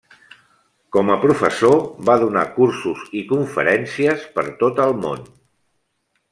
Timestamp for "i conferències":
3.21-4.27